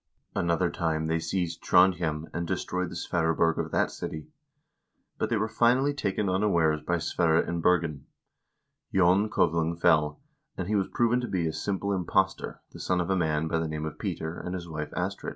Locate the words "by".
6.81-6.97, 13.47-13.59